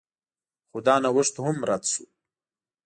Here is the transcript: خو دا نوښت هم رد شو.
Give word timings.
خو 0.69 0.77
دا 0.85 0.95
نوښت 1.03 1.35
هم 1.45 1.57
رد 1.69 1.83
شو. 1.91 2.03